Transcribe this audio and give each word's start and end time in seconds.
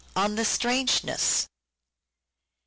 I.) 0.15 0.23
on 0.23 0.33
The 0.33 0.43
strangeness" 0.45 1.43
(V. 1.43 1.47